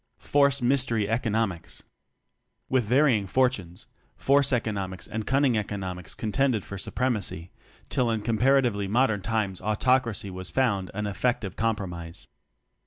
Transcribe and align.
Force 0.17 0.63
Mystery 0.63 1.07
Economics. 1.07 1.83
With 2.69 2.85
varying 2.85 3.27
fortunes 3.27 3.85
force 4.17 4.51
eco 4.51 4.71
nomics 4.71 5.07
and 5.07 5.27
cunning 5.27 5.55
economics 5.59 6.15
con 6.15 6.31
tended 6.31 6.63
for 6.65 6.79
supremacy 6.79 7.51
till 7.87 8.09
in 8.09 8.23
compara 8.23 8.63
tively 8.63 8.89
modern 8.89 9.21
times 9.21 9.61
autocracy 9.61 10.31
was 10.31 10.49
found 10.49 10.89
an 10.95 11.05
effective 11.05 11.55
compromise. 11.55 12.27